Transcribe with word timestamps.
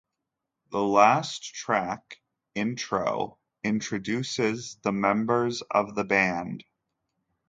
The 0.71 0.81
last 0.81 1.43
track, 1.43 2.19
"Intro", 2.55 3.37
introduces 3.63 4.79
the 4.81 4.91
members 4.91 5.61
of 5.69 5.93
the 5.93 6.03
band. 6.03 6.63